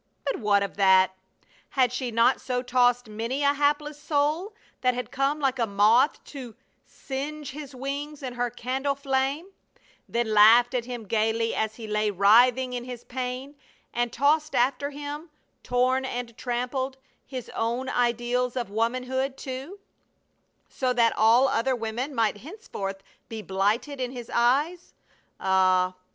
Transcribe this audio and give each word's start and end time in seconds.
But 0.25 0.37
what 0.39 0.63
of 0.63 0.77
that? 0.77 1.11
Had 1.69 1.93
she 1.93 2.09
not 2.09 2.41
so 2.41 2.63
tossed 2.63 3.07
many 3.07 3.43
a 3.43 3.53
hapless 3.53 3.99
soul 4.01 4.55
that 4.81 4.95
had 4.95 5.11
come 5.11 5.39
like 5.39 5.59
a 5.59 5.67
moth 5.67 6.23
to 6.23 6.55
singe 6.87 7.51
his 7.51 7.75
wings 7.75 8.23
in 8.23 8.33
her 8.33 8.49
candle 8.49 8.95
flame, 8.95 9.51
then 10.09 10.33
laughed 10.33 10.73
at 10.73 10.85
him 10.85 11.03
gaily 11.03 11.53
as 11.53 11.75
he 11.75 11.85
lay 11.85 12.09
writhing 12.09 12.73
in 12.73 12.83
his 12.83 13.03
pain; 13.03 13.53
and 13.93 14.11
tossed 14.11 14.55
after 14.55 14.89
him, 14.89 15.29
torn 15.61 16.03
and 16.03 16.35
trampled, 16.35 16.97
his 17.23 17.49
own 17.49 17.87
ideals 17.87 18.55
of 18.55 18.71
womanhood, 18.71 19.37
too; 19.37 19.77
so 20.67 20.93
that 20.93 21.13
all 21.15 21.47
other 21.47 21.75
women 21.75 22.15
might 22.15 22.37
henceforth 22.37 23.03
be 23.29 23.43
blighted 23.43 24.01
in 24.01 24.09
his 24.09 24.31
eyes. 24.33 24.95
Ah! 25.39 25.93